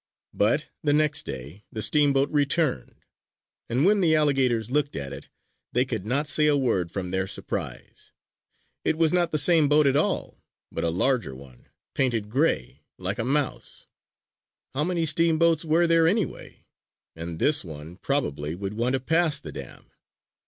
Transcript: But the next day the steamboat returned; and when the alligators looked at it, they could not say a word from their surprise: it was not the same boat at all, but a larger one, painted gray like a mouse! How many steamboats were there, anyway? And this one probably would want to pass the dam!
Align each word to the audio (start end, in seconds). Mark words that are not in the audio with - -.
But 0.33 0.69
the 0.81 0.93
next 0.93 1.27
day 1.27 1.63
the 1.71 1.83
steamboat 1.83 2.31
returned; 2.31 3.03
and 3.69 3.85
when 3.85 4.01
the 4.01 4.15
alligators 4.15 4.71
looked 4.71 4.95
at 4.95 5.13
it, 5.13 5.29
they 5.73 5.85
could 5.85 6.07
not 6.07 6.25
say 6.27 6.47
a 6.47 6.57
word 6.57 6.89
from 6.89 7.11
their 7.11 7.27
surprise: 7.27 8.11
it 8.83 8.97
was 8.97 9.13
not 9.13 9.31
the 9.31 9.37
same 9.37 9.69
boat 9.69 9.85
at 9.85 9.95
all, 9.95 10.41
but 10.71 10.83
a 10.83 10.89
larger 10.89 11.35
one, 11.35 11.67
painted 11.93 12.31
gray 12.31 12.81
like 12.97 13.19
a 13.19 13.23
mouse! 13.23 13.85
How 14.73 14.83
many 14.83 15.05
steamboats 15.05 15.63
were 15.65 15.85
there, 15.85 16.07
anyway? 16.07 16.65
And 17.15 17.37
this 17.37 17.63
one 17.63 17.97
probably 17.97 18.55
would 18.55 18.73
want 18.73 18.93
to 18.93 18.99
pass 18.99 19.39
the 19.39 19.51
dam! 19.51 19.91